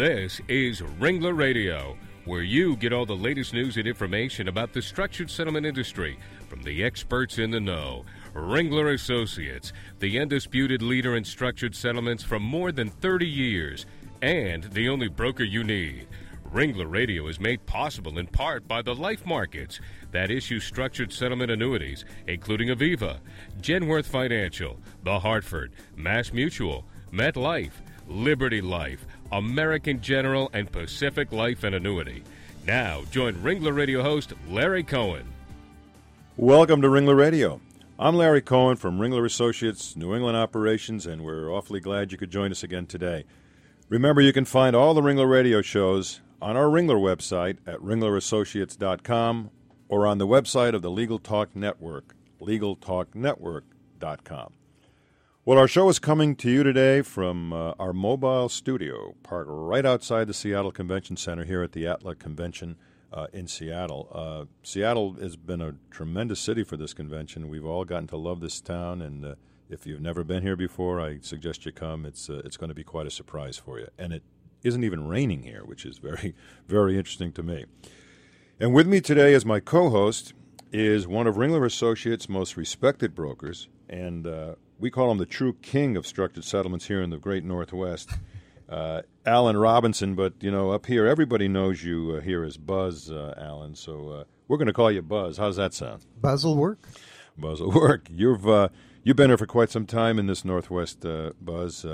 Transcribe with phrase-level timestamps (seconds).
[0.00, 1.94] This is Ringler Radio,
[2.24, 6.62] where you get all the latest news and information about the structured settlement industry from
[6.62, 8.06] the experts in the know.
[8.32, 13.84] Ringler Associates, the undisputed leader in structured settlements for more than 30 years,
[14.22, 16.08] and the only broker you need.
[16.50, 19.80] Ringler Radio is made possible in part by the life markets
[20.12, 23.18] that issue structured settlement annuities, including Aviva,
[23.60, 27.72] Genworth Financial, The Hartford, Mass Mutual, MetLife,
[28.08, 32.22] Liberty Life, American General, and Pacific Life and Annuity.
[32.66, 35.24] Now, join Ringler Radio host Larry Cohen.
[36.36, 37.60] Welcome to Ringler Radio.
[37.98, 42.30] I'm Larry Cohen from Ringler Associates, New England Operations, and we're awfully glad you could
[42.30, 43.24] join us again today.
[43.88, 49.50] Remember, you can find all the Ringler Radio shows on our Ringler website at ringlerassociates.com
[49.88, 54.52] or on the website of the Legal Talk Network, legaltalknetwork.com.
[55.46, 59.86] Well, our show is coming to you today from uh, our mobile studio, parked right
[59.86, 62.76] outside the Seattle Convention Center here at the ATLA Convention
[63.10, 64.10] uh, in Seattle.
[64.12, 67.48] Uh, Seattle has been a tremendous city for this convention.
[67.48, 69.34] We've all gotten to love this town, and uh,
[69.70, 72.04] if you've never been here before, I suggest you come.
[72.04, 74.22] It's uh, it's going to be quite a surprise for you, and it
[74.62, 76.34] isn't even raining here, which is very
[76.68, 77.64] very interesting to me.
[78.60, 80.34] And with me today as my co-host
[80.70, 85.52] is one of Ringler Associates' most respected brokers, and uh, we call him the true
[85.62, 88.10] king of structured settlements here in the Great Northwest.
[88.68, 93.10] Uh, Allen Robinson, but you know, up here, everybody knows you uh, here as Buzz,
[93.10, 93.74] uh, Allen.
[93.74, 95.36] So uh, we're going to call you Buzz.
[95.38, 96.06] How does that sound?
[96.20, 96.78] Buzz will work.
[97.36, 98.06] Buzz will work.
[98.08, 98.68] You've uh,
[99.02, 101.84] you've been here for quite some time in this Northwest, uh, Buzz.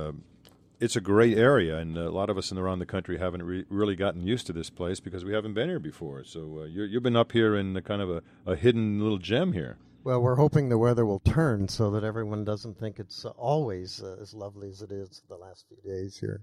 [0.79, 3.65] it's a great area, and a lot of us in around the country haven't re-
[3.71, 6.25] really gotten used to this place because we haven't been here before.
[6.25, 9.79] So you have been up here in kind of a, a hidden little gem here.
[10.07, 14.01] Well, we're hoping the weather will turn so that everyone doesn't think it's uh, always
[14.01, 16.43] uh, as lovely as it is the last few days here.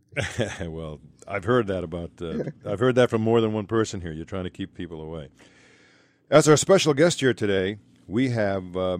[0.69, 2.11] well, I've heard that about.
[2.21, 4.11] Uh, I've heard that from more than one person here.
[4.11, 5.29] You're trying to keep people away.
[6.29, 8.97] As our special guest here today, we have uh,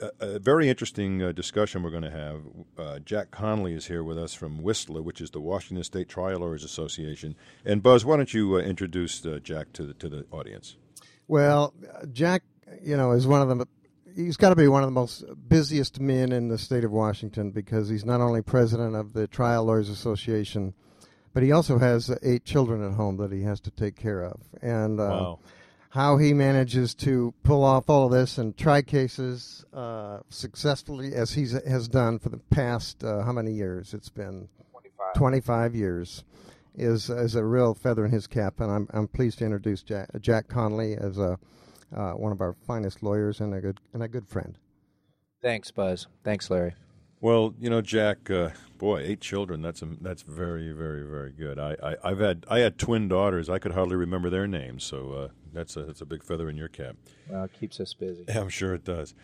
[0.00, 2.42] a, a, very interesting uh, discussion we're going to have.
[2.76, 6.40] Uh, Jack Connelly is here with us from WSTLA, which is the Washington State Trial
[6.40, 7.36] Lawyers Association.
[7.64, 10.76] And Buzz, why don't you introduce Jack to the to the audience?
[11.26, 11.72] Well,
[12.12, 12.42] Jack
[12.82, 13.66] you know, is one of the
[14.18, 17.50] he's got to be one of the most busiest men in the state of Washington
[17.52, 20.74] because he's not only president of the Trial Lawyers Association,
[21.32, 24.40] but he also has eight children at home that he has to take care of.
[24.60, 25.38] And uh, wow.
[25.90, 31.32] how he manages to pull off all of this and try cases uh, successfully, as
[31.32, 33.94] he has done for the past uh, how many years?
[33.94, 36.24] It's been 25, 25 years.
[36.80, 40.10] Is, is a real feather in his cap, and I'm I'm pleased to introduce Jack,
[40.20, 41.36] Jack Connelly as a
[41.94, 44.58] uh, one of our finest lawyers and a good and a good friend.
[45.42, 46.06] Thanks, Buzz.
[46.24, 46.74] Thanks, Larry.
[47.20, 49.60] Well, you know, Jack, uh, boy, eight children.
[49.60, 51.58] That's a, that's very, very, very good.
[51.58, 53.48] I, I, have had I had twin daughters.
[53.48, 56.56] I could hardly remember their names, so uh, that's a that's a big feather in
[56.56, 56.96] your cap.
[57.28, 58.24] Well, it keeps us busy.
[58.28, 59.14] Yeah, I'm sure it does.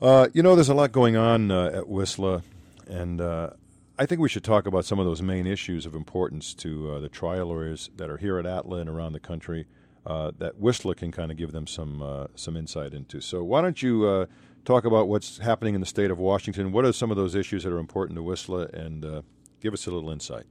[0.00, 2.42] Uh, you know, there's a lot going on uh, at WSTLA,
[2.88, 3.50] and uh,
[3.98, 7.00] I think we should talk about some of those main issues of importance to uh,
[7.00, 9.66] the trial lawyers that are here at ATLA and around the country
[10.06, 13.20] uh, that WSTLA can kind of give them some uh, some insight into.
[13.20, 14.26] So why don't you uh,
[14.64, 16.72] talk about what's happening in the state of Washington?
[16.72, 19.22] What are some of those issues that are important to WSTLA, and uh,
[19.60, 20.44] give us a little insight.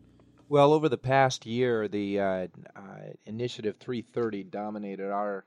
[0.47, 2.79] Well, over the past year, the uh, uh,
[3.25, 5.45] Initiative 330 dominated our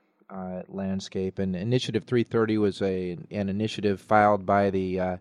[0.67, 5.19] landscape, and Initiative 330 was a an initiative filed by the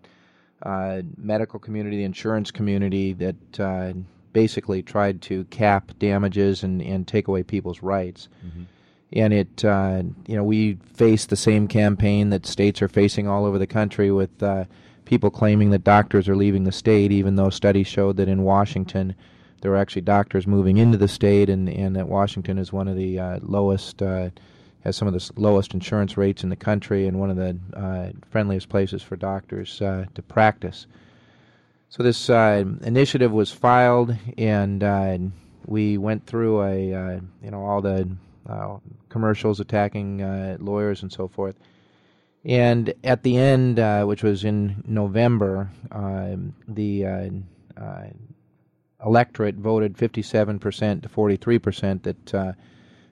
[1.18, 7.42] medical community, the insurance community that basically tried to cap damages and, and take away
[7.42, 8.28] people's rights.
[8.46, 8.64] Mm-hmm
[9.12, 13.46] and it uh, you know we face the same campaign that states are facing all
[13.46, 14.64] over the country with uh,
[15.04, 19.14] people claiming that doctors are leaving the state, even though studies showed that in Washington
[19.60, 22.96] there were actually doctors moving into the state, and, and that Washington is one of
[22.96, 24.28] the uh, lowest uh,
[24.80, 28.10] has some of the lowest insurance rates in the country and one of the uh,
[28.30, 30.86] friendliest places for doctors uh, to practice.
[31.94, 35.32] So this initiative was filed, and
[35.64, 38.08] we went through a you know all the
[38.48, 41.54] uh, commercials attacking uh, lawyers and so forth.
[42.44, 47.28] And at the end, uh, which was in November, um, the uh,
[47.80, 48.06] uh,
[49.06, 52.52] electorate voted 57% to 43% that uh,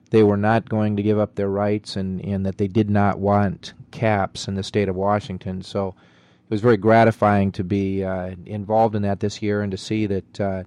[0.09, 3.17] they were not going to give up their rights and, and that they did not
[3.17, 5.61] want caps in the state of Washington.
[5.61, 5.95] So
[6.45, 10.05] it was very gratifying to be uh, involved in that this year and to see
[10.07, 10.41] that.
[10.41, 10.63] Uh,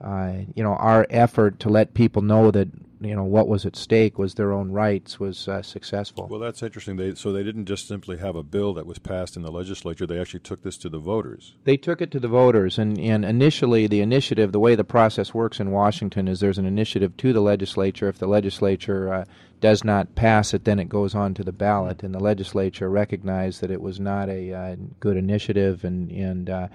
[0.00, 2.68] uh, you know, our effort to let people know that
[3.00, 6.28] you know what was at stake was their own rights was uh, successful.
[6.28, 6.96] Well, that's interesting.
[6.96, 10.06] They, so they didn't just simply have a bill that was passed in the legislature.
[10.06, 11.54] They actually took this to the voters.
[11.64, 15.32] They took it to the voters, and, and initially the initiative, the way the process
[15.32, 18.08] works in Washington is there's an initiative to the legislature.
[18.08, 19.24] If the legislature uh,
[19.60, 23.62] does not pass it, then it goes on to the ballot, and the legislature recognized
[23.62, 26.68] that it was not a uh, good initiative and and uh,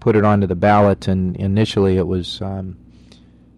[0.00, 1.06] put it onto the ballot.
[1.06, 2.40] And initially it was.
[2.40, 2.78] Um,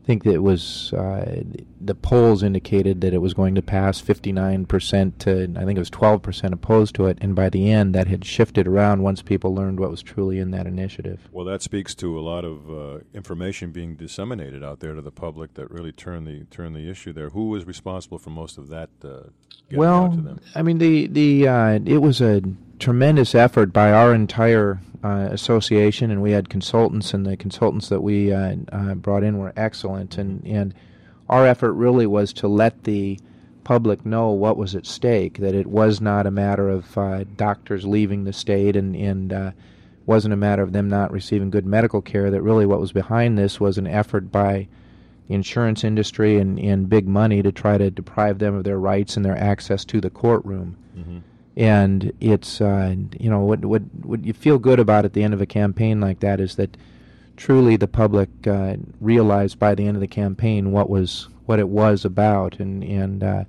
[0.08, 1.42] think that it was uh,
[1.82, 5.90] the polls indicated that it was going to pass 59% to I think it was
[5.90, 9.78] 12% opposed to it, and by the end that had shifted around once people learned
[9.78, 11.28] what was truly in that initiative.
[11.30, 15.10] Well, that speaks to a lot of uh, information being disseminated out there to the
[15.10, 17.28] public that really turned the turned the issue there.
[17.28, 18.88] Who was responsible for most of that?
[19.04, 19.28] Uh,
[19.72, 22.40] well, I mean the the uh, it was a
[22.78, 28.02] tremendous effort by our entire uh, association, and we had consultants, and the consultants that
[28.02, 30.18] we uh, uh, brought in were excellent.
[30.18, 30.74] And, and
[31.28, 33.18] our effort really was to let the
[33.64, 37.86] public know what was at stake, that it was not a matter of uh, doctors
[37.86, 39.50] leaving the state and, and uh,
[40.06, 43.36] wasn't a matter of them not receiving good medical care, that really what was behind
[43.36, 44.66] this was an effort by
[45.28, 49.16] the insurance industry and, and big money to try to deprive them of their rights
[49.16, 50.76] and their access to the courtroom.
[50.96, 51.18] Mm-hmm
[51.58, 55.34] and it's uh, you know what what what you feel good about at the end
[55.34, 56.76] of a campaign like that is that
[57.36, 61.68] truly the public uh, realized by the end of the campaign what was what it
[61.68, 62.60] was about.
[62.60, 63.44] And and uh,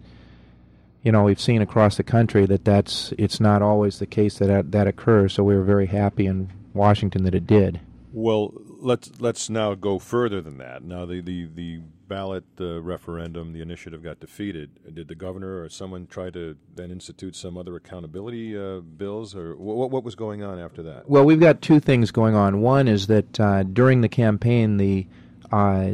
[1.04, 4.72] you know we've seen across the country that that's it's not always the case that
[4.72, 5.34] that occurs.
[5.34, 7.80] So we were very happy in Washington that it did.
[8.12, 13.54] Well let's let's now go further than that now the the the ballot uh, referendum,
[13.54, 14.72] the initiative got defeated.
[14.94, 19.56] Did the governor or someone try to then institute some other accountability uh, bills, or
[19.56, 21.08] what, what was going on after that?
[21.08, 22.60] Well, we've got two things going on.
[22.60, 25.08] One is that uh, during the campaign, the
[25.52, 25.92] uh,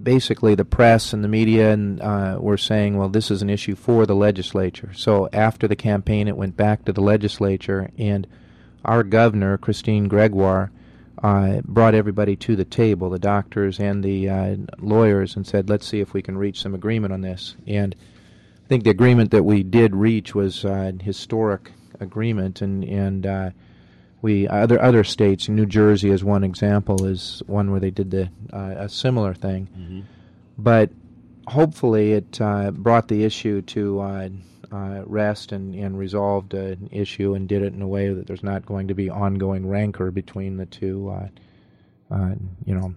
[0.00, 3.74] basically the press and the media and, uh, were saying, well, this is an issue
[3.74, 4.92] for the legislature.
[4.94, 8.26] So after the campaign, it went back to the legislature, and
[8.84, 10.70] our governor, Christine Gregoire,
[11.22, 15.86] uh, brought everybody to the table, the doctors and the uh, lawyers, and said, let's
[15.86, 17.56] see if we can reach some agreement on this.
[17.66, 17.94] And
[18.64, 23.26] I think the agreement that we did reach was uh, an historic agreement, and and
[23.26, 23.50] uh,
[24.22, 28.28] we other other states, New Jersey as one example, is one where they did the
[28.52, 29.68] uh, a similar thing.
[29.76, 30.00] Mm-hmm.
[30.58, 30.90] But
[31.46, 34.30] hopefully, it uh, brought the issue to
[34.72, 38.42] uh, rest and, and resolved an issue and did it in a way that there's
[38.42, 42.34] not going to be ongoing rancor between the two, uh, uh,
[42.64, 42.94] you know,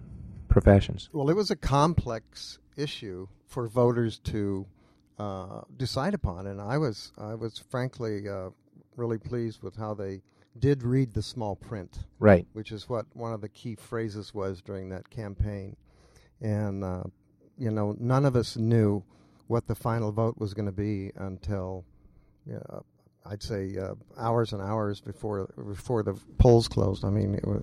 [0.48, 1.08] professions.
[1.12, 4.66] Well, it was a complex issue for voters to
[5.18, 8.50] uh, decide upon, and I was I was frankly uh,
[8.96, 10.22] really pleased with how they
[10.58, 12.46] did read the small print, right?
[12.52, 15.76] Which is what one of the key phrases was during that campaign,
[16.40, 17.04] and uh,
[17.58, 19.04] you know, none of us knew
[19.50, 21.84] what the final vote was going to be until
[22.54, 22.78] uh,
[23.26, 27.04] I'd say uh, hours and hours before before the polls closed.
[27.04, 27.62] I mean, it was,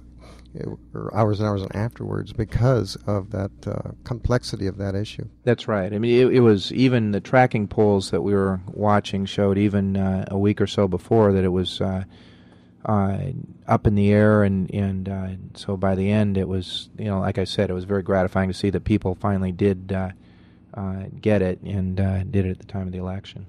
[0.53, 5.27] it, or hours and hours and afterwards because of that uh, complexity of that issue.
[5.45, 5.91] That's right.
[5.93, 9.95] I mean, it, it, was even the tracking polls that we were watching showed even
[9.95, 11.81] uh, a week or so before that it was.
[11.81, 12.03] Uh,
[12.85, 13.17] uh,
[13.67, 17.19] up in the air, and and uh, so by the end, it was you know,
[17.19, 19.91] like I said, it was very gratifying to see that people finally did
[20.77, 23.47] uh, get it and uh, did it at the time of the election.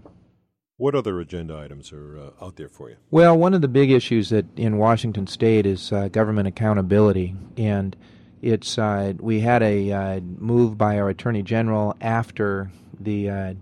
[0.79, 2.97] What other agenda items are uh, out there for you?
[3.11, 7.97] Well, one of the big issues that in Washington State is uh, government accountability, and
[8.41, 13.57] it's uh, we had a uh, move by our Attorney General after the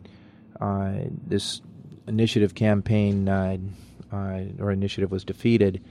[1.26, 1.60] this
[2.06, 5.82] initiative campaign or initiative was defeated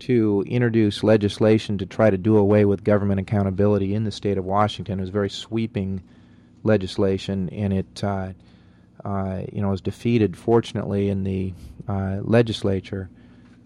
[0.00, 4.46] to introduce legislation to try to do away with government accountability in the state of
[4.46, 4.98] Washington.
[4.98, 6.02] It was very sweeping
[6.62, 8.32] legislation, and it uh,
[9.04, 11.52] uh, you know was defeated, fortunately, in the
[11.88, 13.08] uh, legislature.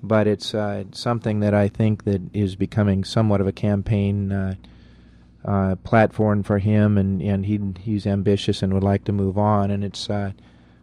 [0.02, 5.76] But it's uh, something that I think that is becoming somewhat of a campaign uh,
[5.76, 9.70] platform for him, and, and he he's ambitious and would like to move on.
[9.70, 10.08] And it's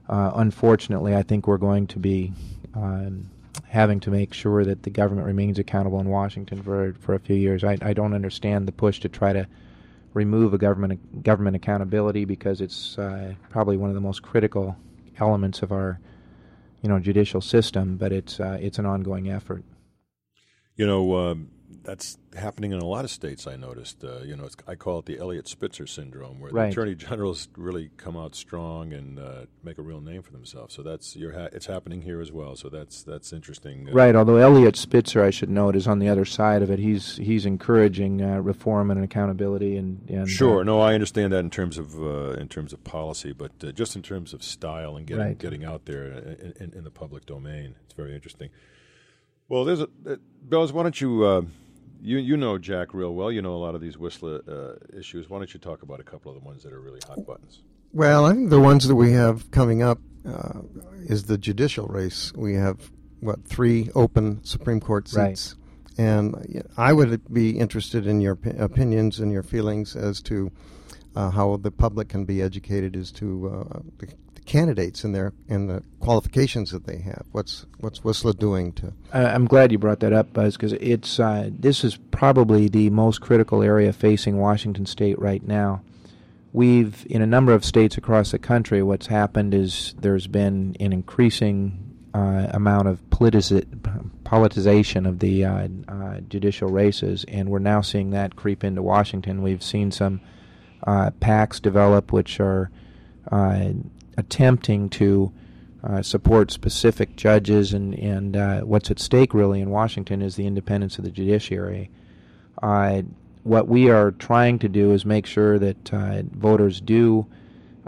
[0.08, 2.34] unfortunately, I think we're going to be
[2.74, 3.30] um,
[3.68, 7.36] having to make sure that the government remains accountable in Washington for for a few
[7.36, 7.64] years.
[7.64, 9.48] I, I don't understand the push to try to
[10.14, 14.76] remove a government government accountability because it's uh, probably one of the most critical
[15.20, 16.00] elements of our
[16.82, 19.64] you know judicial system, but it's uh, it's an ongoing effort.
[20.76, 21.36] You know, uh,
[21.84, 23.48] that's happening in a lot of states.
[23.48, 24.04] I noticed.
[24.04, 26.66] Uh, you know, I call it the Eliot Spitzer syndrome, where right.
[26.66, 30.76] the attorney generals really come out strong and uh, make a real name for themselves.
[30.76, 32.56] So that's ha- it's happening here as well.
[32.56, 33.90] So that's that's interesting.
[33.90, 34.16] Uh, right.
[34.16, 36.80] Although Eliot Spitzer, I should note, is on the other side of it.
[36.80, 40.62] He's he's encouraging uh, reform and accountability and, and sure.
[40.62, 43.96] Uh, no, I understand that in terms of uh, in terms of policy, but just
[43.96, 45.38] in terms of style and getting right.
[45.38, 48.50] getting out there in, in, in, the public domain, it's very interesting.
[49.48, 50.74] Well, there's a uh, Bells.
[50.74, 51.26] Why don't you
[52.02, 53.32] you you know Jack real well.
[53.32, 55.30] You know a lot of these WSTLA uh, issues.
[55.30, 57.62] Why don't you talk about a couple of the ones that are really hot buttons?
[57.94, 60.62] Well, I think the ones that we have coming up uh,
[61.04, 62.32] is the judicial race.
[62.34, 65.56] We have what three open Supreme Court seats,
[65.98, 66.06] right.
[66.06, 70.52] and I would be interested in your opinions and your feelings as to
[71.16, 74.08] uh, how the public can be educated as to uh, the
[74.52, 77.24] candidates and their and the qualifications that they have.
[77.32, 78.92] What's what's WSTLA doing to?
[79.14, 83.22] I'm glad you brought that up, Buzz, because it's uh, this is probably the most
[83.22, 85.84] critical area facing Washington State right now.
[86.52, 88.84] We've in a number of states across the country.
[88.84, 93.66] What's happened is there's been an increasing uh, amount of politici-
[94.26, 99.44] politicization of the uh, uh, judicial races, and we're now seeing that creep into Washington.
[99.44, 100.20] We've seen some
[100.86, 102.70] uh, PACs develop, which are
[103.32, 103.70] uh,
[104.22, 105.34] attempting to
[105.84, 110.46] uh, support specific judges, and, and uh, what's at stake really in Washington is the
[110.46, 111.90] independence of the judiciary.
[112.62, 113.02] Uh,
[113.44, 117.26] what we are trying to do is make sure that uh, voters do,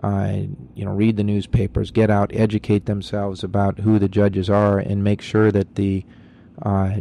[0.01, 0.37] uh,
[0.73, 5.03] you know, read the newspapers, get out, educate themselves about who the judges are, and
[5.03, 6.03] make sure that the
[6.63, 6.97] uh,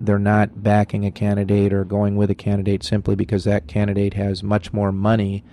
[0.00, 4.42] they're not backing a candidate or going with a candidate simply because that candidate has
[4.42, 5.44] much more money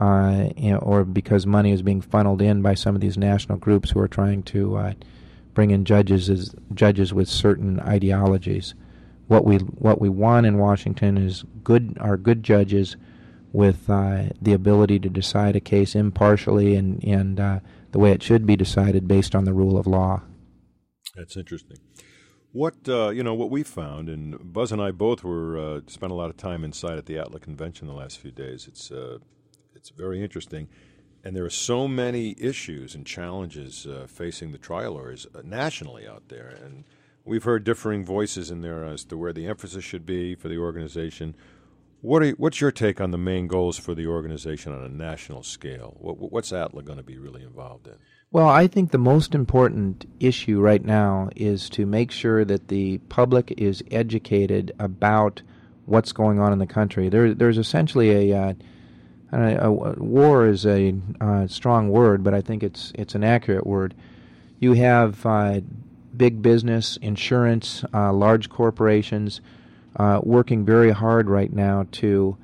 [0.00, 0.48] uh,
[0.80, 4.08] or because money is being funneled in by some of these national groups who are
[4.08, 4.92] trying to uh,
[5.54, 8.74] bring in judges as judges with certain ideologies.
[9.26, 12.96] What we what we want in Washington is good are good judges
[13.52, 17.60] with uh, the ability to decide a case impartially and and uh,
[17.92, 20.22] the way it should be decided based on the rule of law.
[21.16, 21.78] That's interesting.
[22.52, 26.12] What uh, you know, what we found, and Buzz and I both were uh, spent
[26.12, 28.66] a lot of time inside at the ATLA convention the last few days.
[28.68, 29.18] It's uh,
[29.76, 30.68] it's very interesting.
[31.22, 36.06] And there are so many issues and challenges uh, facing the trial lawyers uh, nationally
[36.06, 36.56] out there.
[36.64, 36.84] And
[37.24, 40.58] we've heard differing voices in there as to where the emphasis should be for the
[40.58, 41.34] organization.
[42.00, 45.42] What you, what's your take on the main goals for the organization on a national
[45.42, 45.96] scale?
[45.98, 47.94] What, what's ATLA going to be really involved in?
[48.30, 52.98] Well, I think the most important issue right now is to make sure that the
[53.08, 55.42] public is educated about
[55.86, 57.08] what's going on in the country.
[57.08, 58.54] There, there's essentially a uh,
[59.32, 63.94] uh, war is a uh, strong word, but I think it's it's an accurate word.
[64.60, 65.60] You have uh,
[66.16, 69.40] big business, insurance, uh, large corporations
[69.96, 72.36] uh, working very hard right now to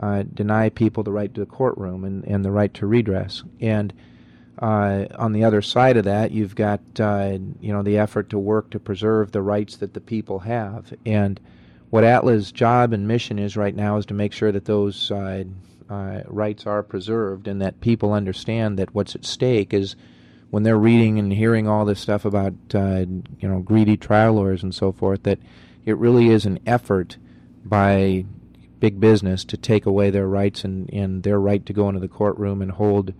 [0.00, 3.42] uh, deny people the right to the courtroom and, and the right to redress.
[3.60, 3.92] And
[4.58, 8.80] on the other side of that, you've got you know the effort to work to
[8.80, 10.94] preserve the rights that the people have.
[11.04, 11.38] And
[11.90, 15.10] what ATLA's job and mission is right now is to make sure that those
[15.90, 19.96] uh, rights are preserved and that people understand that what's at stake is
[20.50, 23.04] when they're reading and hearing all this stuff about uh,
[23.38, 25.38] you know greedy trial lawyers and so forth that
[25.84, 27.16] it really is an effort
[27.64, 28.24] by
[28.78, 32.08] big business to take away their rights and, and their right to go into the
[32.08, 33.12] courtroom and hold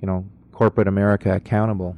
[0.00, 1.96] you know corporate America accountable.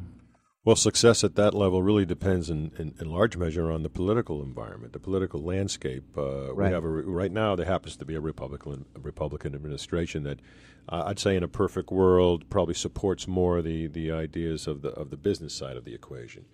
[0.65, 4.43] Well, success at that level really depends in, in, in, large measure on the political
[4.43, 6.05] environment, the political landscape.
[6.17, 6.69] Uh, right.
[6.69, 10.41] We have a, right now there happens to be a Republican a Republican administration that
[10.89, 14.89] uh, I'd say in a perfect world probably supports more the, the ideas of the
[14.91, 16.47] of the business side of the equation.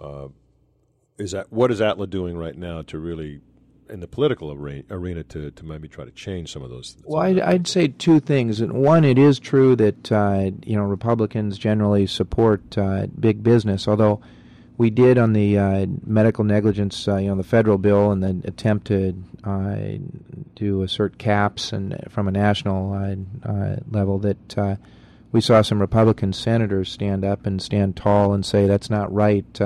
[0.00, 0.28] Uh,
[1.18, 3.40] is that what is ATLA doing right now to really
[3.90, 6.96] in the political arena to, to maybe try to change some of those.
[7.04, 8.62] Well, I'd, I'd, say two things.
[8.62, 14.20] One, it is true that uh, you know Republicans generally support uh, big business, although
[14.76, 18.48] we did on the uh, medical negligence, uh, you know, the federal bill and the
[18.48, 19.14] attempt to
[19.44, 19.76] uh,
[20.56, 22.92] to assert caps and from a national
[23.44, 24.78] uh, level that.
[25.30, 29.60] we saw some Republican senators stand up and stand tall and say that's not right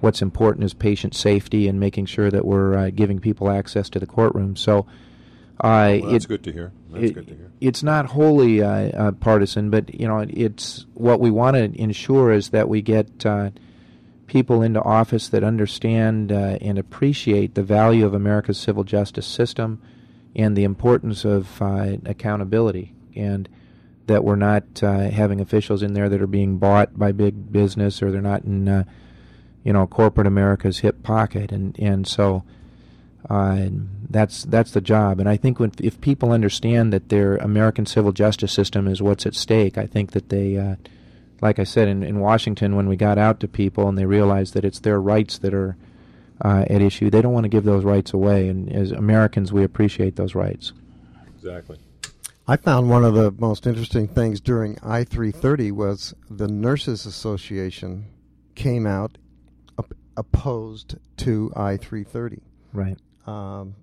[0.00, 3.98] what's important is patient safety and making sure that we're uh, giving people access to
[3.98, 4.56] the courtroom.
[4.56, 4.80] So,
[5.60, 6.72] uh, well, that's it, good to hear.
[6.90, 7.50] That's it, good to hear.
[7.60, 12.32] It's not wholly uh, uh partisan, but you know, it's what we want to ensure
[12.32, 13.50] is that we get uh,
[14.26, 19.80] people into office that understand uh, and appreciate the value of America's civil justice system
[20.34, 21.60] and the importance of
[22.04, 23.48] accountability and
[24.06, 28.12] that we're not having officials in there that are being bought by big business or
[28.12, 28.84] they're not in
[29.66, 32.42] you know corporate America's hip pocket, and and so
[33.28, 33.68] Uh,
[34.08, 38.12] that's that's the job, and I think when, if people understand that their American civil
[38.12, 40.76] justice system is what's at stake, I think that they, uh,
[41.40, 44.54] like I said in, in Washington, when we got out to people and they realized
[44.54, 45.76] that it's their rights that are
[46.44, 49.64] uh, at issue, they don't want to give those rights away, and as Americans, we
[49.64, 50.72] appreciate those rights.
[51.36, 51.78] Exactly.
[52.46, 58.04] I found one of the most interesting things during I 330 was the Nurses Association
[58.54, 59.25] came out op-
[60.16, 62.42] opposed to I 330.
[62.72, 62.98] Right.
[63.26, 63.74] Um,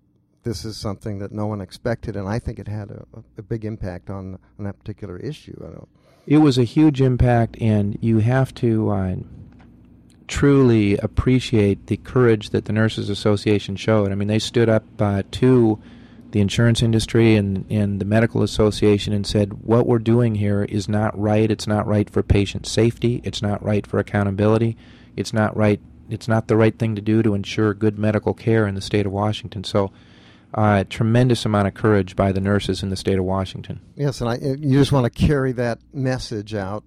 [0.43, 3.05] this is something that no one expected, and I think it had a,
[3.37, 5.55] a big impact on, on that particular issue.
[5.61, 5.89] I don't.
[6.25, 9.15] It was a huge impact, and you have to uh,
[10.27, 14.11] truly appreciate the courage that the Nurses Association showed.
[14.11, 15.81] I mean, they stood up uh, to
[16.31, 20.89] the insurance industry and, and the medical association and said, what we're doing here is
[20.89, 21.51] not right.
[21.51, 23.21] It's not right for patient safety.
[23.23, 24.75] It's not right for accountability.
[25.15, 25.79] It's not right.
[26.09, 29.05] It's not the right thing to do to ensure good medical care in the state
[29.05, 29.63] of Washington.
[29.63, 29.91] So,
[30.53, 33.79] uh, tremendous amount of courage by the nurses in the state of Washington.
[33.95, 36.83] Yes, and I, you just want to carry that message out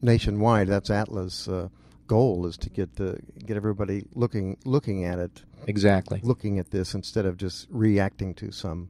[0.00, 0.68] nationwide.
[0.68, 1.68] That's ATLA's uh,
[2.06, 6.20] goal is to get the get everybody looking looking at it Exactly.
[6.22, 8.88] looking at this instead of just reacting to some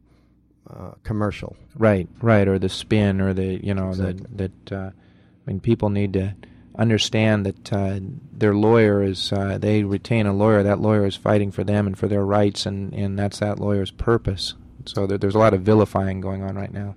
[0.68, 1.56] uh, commercial.
[1.76, 4.26] Right, right, or the spin, or the you know Exactly.
[4.36, 4.76] that that.
[4.76, 4.90] Uh,
[5.46, 6.34] I mean, people need to
[6.76, 8.00] understand that uh,
[8.32, 9.32] their lawyer is.
[9.32, 10.62] Uh, they retain a lawyer.
[10.62, 13.90] That lawyer is fighting for them and for their rights, and and that's that lawyer's
[13.90, 14.54] purpose.
[14.86, 16.96] So there, there's a lot of vilifying going on right now.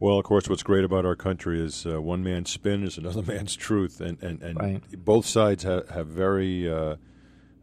[0.00, 3.22] Well, of course, what's great about our country is uh, one man's spin is another
[3.26, 5.04] man's truth, and and, and Right.
[5.04, 6.96] both sides have have very uh,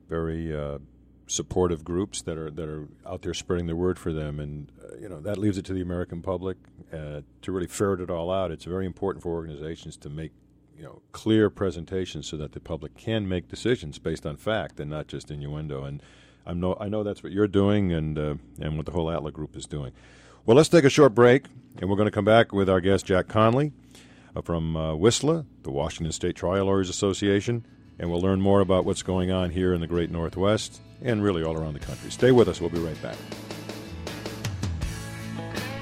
[0.10, 0.80] very uh,
[1.28, 4.98] supportive groups that are that are out there spreading the word for them, and uh,
[5.00, 6.58] you know that leaves it to the American public
[6.94, 8.52] uh, to really ferret it all out.
[8.52, 10.32] It's very important for organizations to make
[10.80, 14.90] you know clear presentations so that the public can make decisions based on fact and
[14.90, 15.84] not just innuendo.
[15.84, 16.02] And
[16.48, 19.32] I know I know that's what you're doing, and uh, and what the whole ATLA
[19.32, 19.92] group is doing.
[20.46, 21.46] Well, let's take a short break,
[21.80, 23.74] and we're going to come back with our guest Jack Connelly
[24.36, 27.66] uh, from uh, WSTLA, the Washington State Trial Lawyers Association,
[28.00, 31.44] and we'll learn more about what's going on here in the Great Northwest and really
[31.44, 32.10] all around the country.
[32.10, 32.62] Stay with us.
[32.62, 33.18] We'll be right back.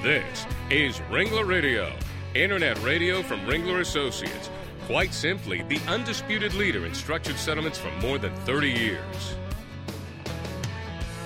[0.02, 1.92] This is Ringler Radio,
[2.34, 4.50] internet radio from Ringler Associates.
[4.88, 9.36] Quite simply, the undisputed leader in structured settlements for more than 30 years.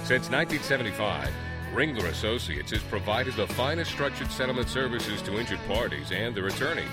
[0.03, 1.31] Since 1975,
[1.73, 6.89] Ringler Associates has provided the finest structured settlement services to injured parties and their attorneys.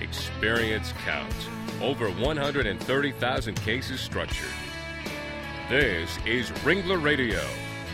[0.00, 1.46] Experience counts.
[1.80, 4.48] Over 130,000 cases structured.
[5.70, 7.46] This is Ringler Radio,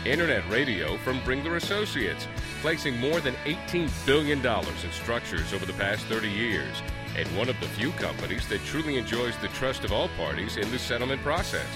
[0.03, 2.27] internet radio from Ringler Associates,
[2.61, 6.81] placing more than $18 billion in structures over the past 30 years,
[7.15, 10.71] and one of the few companies that truly enjoys the trust of all parties in
[10.71, 11.67] the settlement process.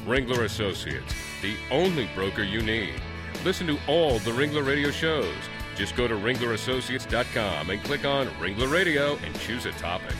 [0.05, 2.93] Ringler Associates, the only broker you need.
[3.45, 5.33] Listen to all the Ringler Radio shows.
[5.77, 10.15] Just go to ringlerassociates.com and click on Ringler Radio and choose a topic.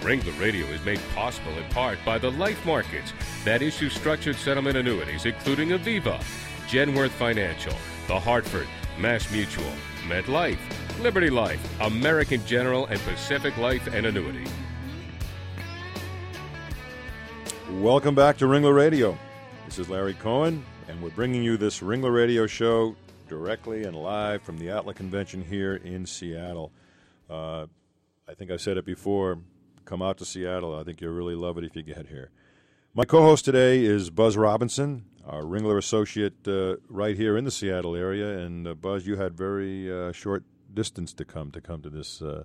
[0.00, 3.12] Ringler Radio is made possible in part by the life markets
[3.44, 6.18] that issue structured settlement annuities, including Aviva,
[6.66, 7.74] Genworth Financial,
[8.08, 8.66] The Hartford,
[8.98, 9.72] Mass Mutual,
[10.08, 10.58] MetLife,
[11.02, 14.46] Liberty Life, American General, and Pacific Life and Annuity.
[17.72, 19.18] Welcome back to Ringler Radio.
[19.66, 22.96] This is Larry Cohen, and we're bringing you this Ringler Radio show
[23.28, 26.72] directly and live from the ATLA Convention here in Seattle.
[27.28, 27.66] Uh,
[28.26, 29.38] I think I've said it before.
[29.84, 30.74] Come out to Seattle.
[30.74, 32.30] I think you'll really love it if you get here.
[32.94, 37.50] My co host today is Buzz Robinson, our Ringler associate uh, right here in the
[37.50, 38.38] Seattle area.
[38.38, 42.22] And uh, Buzz, you had very uh, short distance to come to come to this
[42.22, 42.44] uh,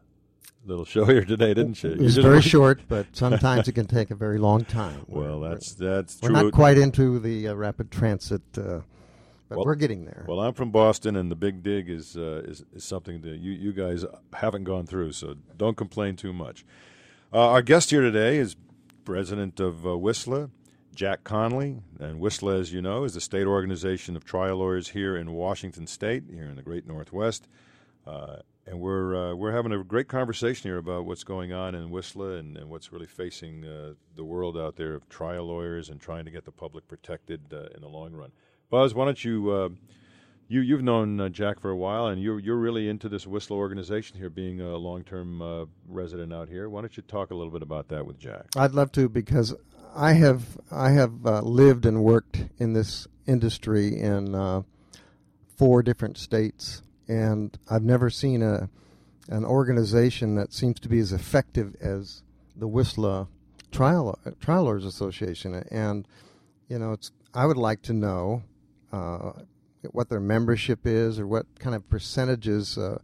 [0.66, 1.92] little show here today, didn't you?
[1.92, 5.06] It was very short, but sometimes it can take a very long time.
[5.08, 6.44] Well, We're- that's that's we're true.
[6.44, 8.82] not quite into the uh, rapid transit, uh,
[9.50, 10.26] but Well- we're getting there.
[10.28, 13.52] Well, I'm from Boston, and the Big Dig is uh, is, is something that you
[13.52, 16.66] you guys haven't gone through, so don't complain too much.
[17.32, 18.56] Uh, our guest here today is
[19.06, 20.50] president of uh, WSTLA,
[20.94, 25.16] Jack Connelly, and WSTLA, as you know, is the state organization of trial lawyers here
[25.16, 27.48] in Washington State, here in the Great Northwest.
[28.06, 31.90] Uh, and we're uh, we're having a great conversation here about what's going on in
[31.90, 36.00] WSTLA and, and what's really facing uh, the world out there of trial lawyers and
[36.00, 38.32] trying to get the public protected uh, in the long run.
[38.70, 39.70] Buzz, why don't you uh,
[40.48, 43.52] you you've known uh, Jack for a while and you're you're really into this WSTLA
[43.52, 46.70] organization here, being a long term resident out here.
[46.70, 48.46] Why don't you talk a little bit about that with Jack?
[48.56, 49.54] I'd love to because
[49.96, 54.66] I have I have lived and worked in this industry in
[55.56, 58.70] four different states and I've never seen a
[59.30, 62.24] an organization that seems to be as effective as
[62.56, 63.28] the WSTLA
[63.72, 65.56] Trial Trial Lawyers Association.
[65.72, 66.08] And
[66.68, 68.44] you know, it's I would like to know
[68.92, 69.32] uh,
[69.92, 73.00] what their membership is or what kind of percentages uh,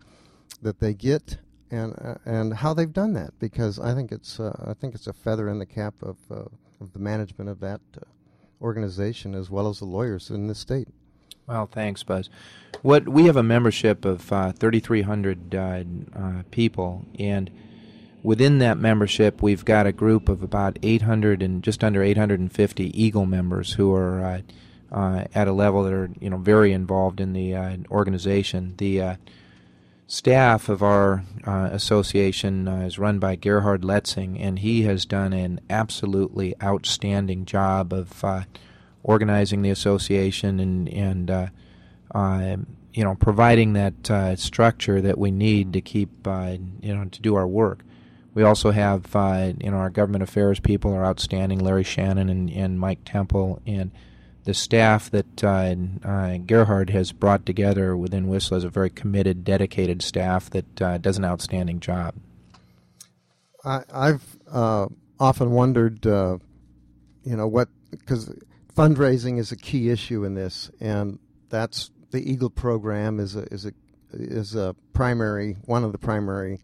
[0.61, 1.37] that they get.
[1.71, 5.05] And uh, and how they've done that because I think it's uh, I think it's
[5.05, 6.45] a feather in the cap of uh,
[6.79, 8.05] of the management of that uh,
[8.61, 10.87] organization as well as the lawyers in the state.
[11.47, 12.29] Well, thanks, Buzz.
[12.83, 15.83] What we have a membership of uh, 3,300 uh,
[16.15, 17.49] uh, people, and
[18.21, 23.25] within that membership, we've got a group of about 800 and just under 850 Eagle
[23.25, 24.41] members who are uh,
[24.91, 27.55] uh, at a level that are you know very involved in the
[27.89, 28.75] organization.
[28.77, 29.17] The
[30.11, 36.53] staff of our association is run by Gerhard Letzing, and he has done an absolutely
[36.61, 38.25] outstanding job of
[39.03, 41.47] organizing the association and and uh,
[42.13, 42.57] uh,
[42.93, 47.21] you know providing that uh, structure that we need to keep uh, you know to
[47.21, 47.83] do our work.
[48.33, 52.49] We also have uh, you know our government affairs people are outstanding, Larry Shannon and,
[52.49, 53.91] and Mike Temple, and
[54.49, 60.01] the staff that uh, Gerhard has brought together within WSTLA is a very committed, dedicated
[60.01, 62.15] staff that does an outstanding job.
[63.63, 63.83] I,
[64.51, 66.39] have often wondered, you
[67.23, 68.33] know, what because
[68.75, 73.67] fundraising is a key issue in this, and that's the Eagle program is a is
[73.67, 73.73] a
[74.13, 76.59] is a primary one of the primary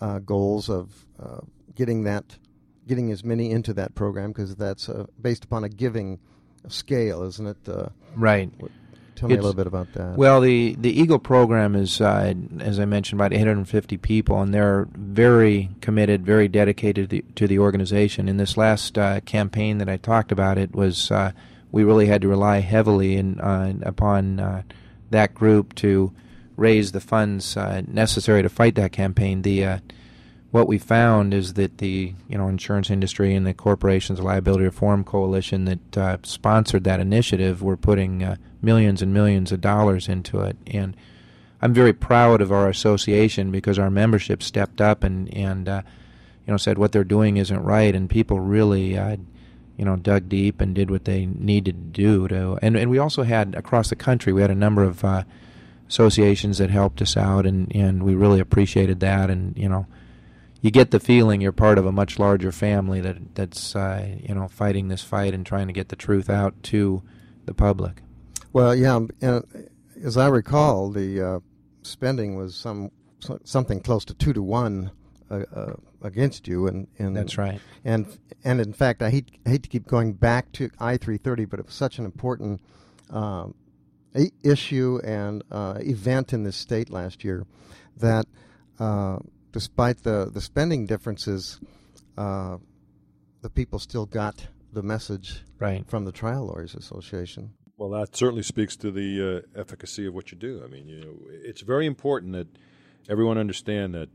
[0.00, 1.40] uh, goals of uh,
[1.74, 2.38] getting that
[2.86, 6.20] getting as many into that program because that's uh, based upon a giving
[6.68, 7.68] scale, isn't it?
[7.68, 8.50] Uh, right.
[9.16, 10.16] Tell me it's, a little bit about that.
[10.16, 14.88] Well, the, the Eagle program is, uh, as I mentioned, about 850 people, and they're
[14.92, 18.28] very committed, very dedicated to the, to the organization.
[18.28, 21.32] In this last uh, campaign that I talked about, it was uh,
[21.70, 24.62] we really had to rely heavily in, uh, upon uh,
[25.10, 26.12] that group to
[26.56, 29.42] raise the funds uh, necessary to fight that campaign.
[29.42, 29.80] The
[30.54, 35.02] what we found is that the you know insurance industry and the corporations liability reform
[35.02, 40.42] coalition that uh, sponsored that initiative were putting uh, millions and millions of dollars into
[40.42, 40.56] it.
[40.68, 40.96] And
[41.60, 45.82] I'm very proud of our association because our membership stepped up and and uh,
[46.46, 47.92] you know said what they're doing isn't right.
[47.92, 49.16] And people really uh,
[49.76, 52.98] you know dug deep and did what they needed to do to and and we
[53.00, 55.24] also had across the country we had a number of uh,
[55.88, 59.30] associations that helped us out and and we really appreciated that.
[59.30, 59.88] And you know
[60.64, 64.34] you get the feeling you're part of a much larger family that that's uh, you
[64.34, 67.02] know fighting this fight and trying to get the truth out to
[67.44, 68.00] the public.
[68.54, 69.44] Well, yeah, and
[70.02, 71.40] as I recall, the uh,
[71.82, 72.90] spending was some
[73.44, 74.90] something close to two to one
[75.30, 77.60] uh, uh, against you, and, and that's right.
[77.84, 81.44] And and in fact, I hate hate to keep going back to I three thirty,
[81.44, 82.62] but it was such an important
[83.10, 83.54] um,
[84.42, 87.44] issue and uh, event in this state last year
[87.98, 88.24] that
[88.80, 89.18] uh,
[89.54, 91.60] despite the, the spending differences,
[92.18, 92.58] uh,
[93.40, 95.88] the people still got the message right.
[95.88, 97.54] from the Trial Lawyers Association.
[97.76, 100.60] Well, that certainly speaks to the uh, efficacy of what you do.
[100.64, 102.48] I mean, you know, it's very important that
[103.08, 104.08] everyone understand that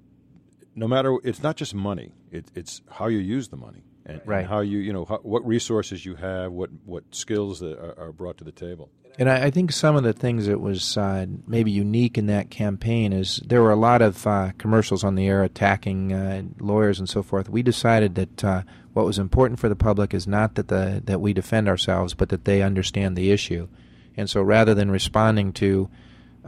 [0.76, 4.40] no matter it's not just money; it, it's how you use the money and, right.
[4.40, 8.00] and how you you know how, what resources you have, what what skills that are,
[8.00, 8.90] are brought to the table.
[9.18, 12.50] And I, I, think some of the things that was uh, maybe unique in that
[12.50, 17.00] campaign is there were a lot of uh, commercials on the air attacking uh, lawyers
[17.00, 17.50] and so forth.
[17.50, 18.62] We decided that uh,
[18.94, 22.30] what was important for the public is not that the that we defend ourselves, but
[22.30, 23.68] that they understand the issue.
[24.16, 25.90] And so, rather than responding to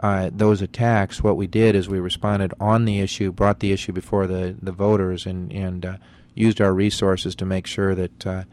[0.01, 3.91] uh, those attacks, what we did is we responded on the issue, brought the issue
[3.91, 5.97] before the the voters, and and uh,
[6.33, 8.45] used our resources to make sure that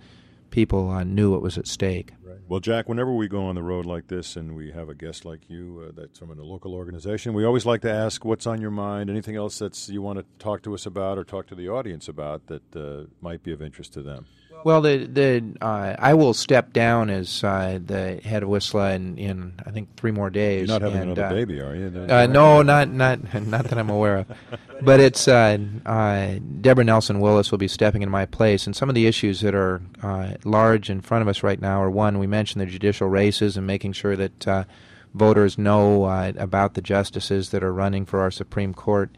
[0.50, 2.12] people knew what was at stake.
[2.48, 5.26] Well, Jack, whenever we go on the road like this and we have a guest
[5.26, 8.62] like you uh, that's from a local organization, we always like to ask what's on
[8.62, 11.54] your mind, anything else that's you want to talk to us about or talk to
[11.54, 14.24] the audience about that uh, might be of interest to them.
[14.64, 19.18] Well, the the uh, I will step down as uh, the head of WSTLA in,
[19.18, 20.68] in I think three more days.
[20.68, 22.06] You're not having and, another uh, baby, are you?
[22.08, 24.26] Uh, no, not not not that I'm aware of.
[24.82, 28.88] But it's uh, uh, Deborah Nelson Willis will be stepping in my place, and some
[28.88, 29.80] of the issues that are
[30.44, 33.66] large in front of us right now are one we mentioned the judicial races and
[33.66, 34.66] making sure that
[35.14, 39.10] voters know uh, about the justices that are running for our Supreme Court.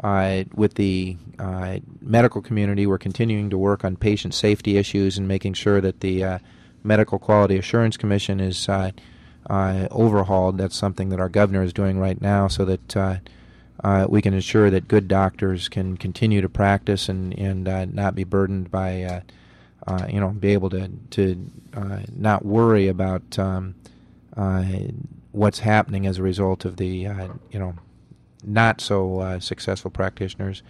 [0.00, 5.26] Uh, with the uh, medical community, we're continuing to work on patient safety issues and
[5.26, 6.38] making sure that the uh,
[6.84, 8.92] Medical Quality Assurance Commission is uh,
[9.50, 10.58] uh, overhauled.
[10.58, 14.70] That's something that our governor is doing right now so that uh, we can ensure
[14.70, 19.22] that good doctors can continue to practice and, and not be burdened by,
[20.08, 21.50] you know, be able to, to
[22.14, 23.74] not worry about um,
[25.32, 27.74] what's happening as a result of the, you know,
[28.44, 30.62] not so uh, successful practitioners.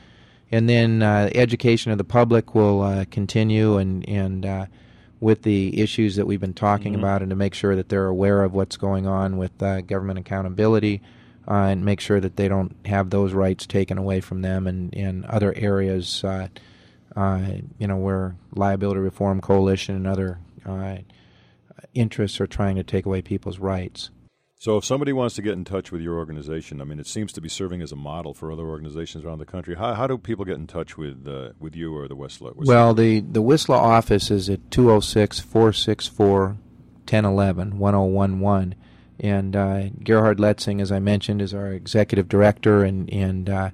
[0.50, 4.66] And then uh, education of the public will uh, continue, and and uh,
[5.20, 7.04] with the issues that we've been talking mm-hmm.
[7.04, 10.18] about, and to make sure that they're aware of what's going on with uh, government
[10.18, 11.02] accountability,
[11.46, 14.94] uh, and make sure that they don't have those rights taken away from them, and
[14.94, 20.38] in other areas, you know, where liability reform coalition and other
[21.92, 24.10] interests are trying to take away people's rights.
[24.60, 27.32] So, if somebody wants to get in touch with your organization, I mean, it seems
[27.34, 29.76] to be serving as a model for other organizations around the country.
[29.76, 32.54] How, how do people get in touch with uh, with you or the WSTLA?
[32.56, 36.56] Well, the, the WSTLA office is at 206 464
[37.08, 38.74] 1011 1011.
[39.20, 43.70] And uh, Gerhard Letzing, as I mentioned, is our executive director, and, and uh,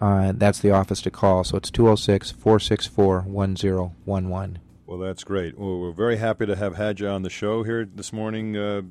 [0.00, 1.44] uh, that's the office to call.
[1.44, 4.58] So it's 206 464 1011.
[4.86, 5.56] Well, that's great.
[5.56, 8.82] Well, we're very happy to have had you on the show here this morning, uh,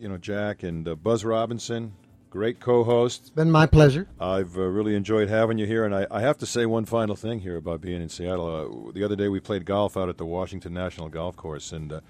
[0.00, 1.92] you know, Jack and uh, Buzz Robinson.
[2.30, 3.20] Great co-host.
[3.22, 4.06] It's been my pleasure.
[4.20, 7.16] I've uh, really enjoyed having you here, and I, I, have to say one final
[7.16, 8.88] thing here about being in Seattle.
[8.88, 11.90] Uh, the other day we played golf out at the Washington National Golf Course, and
[11.90, 12.00] uh,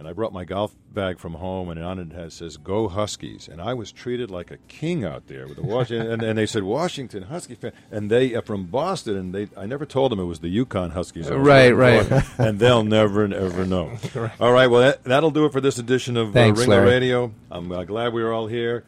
[0.00, 3.48] and I brought my golf bag from home, and on it has, says "Go Huskies,"
[3.48, 6.10] and I was treated like a king out there with the Washington.
[6.10, 9.66] and, and, they said Washington Husky fan, and they are from Boston, and they I
[9.66, 11.28] never told them it was the UConn Huskies.
[11.28, 12.10] Right, right.
[12.38, 13.92] and they'll never ever know.
[14.14, 14.40] right.
[14.40, 16.86] All right, well that, will do it for this edition of uh, Thanks, uh, Ringler
[16.86, 17.34] Radio.
[17.50, 18.84] I'm uh, glad we were all here.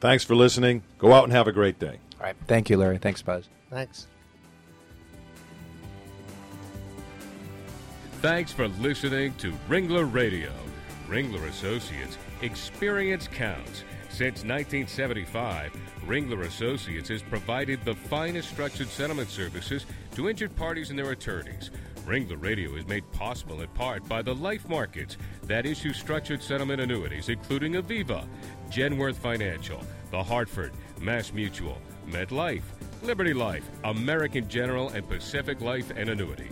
[0.00, 0.82] Thanks for listening.
[0.98, 2.00] Go out and have a great day.
[2.18, 2.36] All right.
[2.48, 2.98] Thank you, Larry.
[2.98, 3.48] Thanks, Buzz.
[3.70, 4.08] Thanks.
[8.22, 10.52] Thanks for listening to Ringler Radio.
[11.08, 13.82] Ringler Associates, experience counts.
[14.10, 15.72] Since 1975,
[16.06, 21.72] Ringler Associates has provided the finest structured settlement services to injured parties and their attorneys.
[22.06, 25.16] Ringler Radio is made possible in part by the life markets
[25.48, 28.24] that issue structured settlement annuities, including Aviva,
[28.70, 29.82] Genworth Financial,
[30.12, 32.62] The Hartford, Mass Mutual, MetLife,
[33.02, 36.50] Liberty Life, American General, and Pacific Life and Annuity.